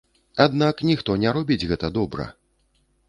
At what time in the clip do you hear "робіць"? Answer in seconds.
1.37-1.67